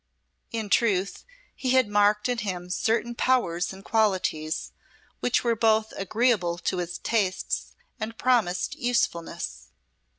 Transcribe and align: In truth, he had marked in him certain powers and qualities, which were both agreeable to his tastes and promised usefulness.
In 0.51 0.67
truth, 0.67 1.25
he 1.55 1.73
had 1.73 1.87
marked 1.87 2.27
in 2.27 2.39
him 2.39 2.71
certain 2.71 3.13
powers 3.13 3.71
and 3.71 3.85
qualities, 3.85 4.71
which 5.19 5.43
were 5.43 5.55
both 5.55 5.91
agreeable 5.95 6.57
to 6.57 6.77
his 6.77 6.97
tastes 6.97 7.73
and 7.99 8.17
promised 8.17 8.73
usefulness. 8.73 9.67